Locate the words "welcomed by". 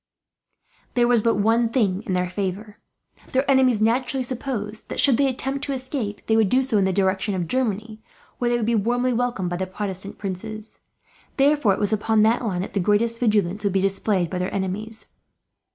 9.13-9.57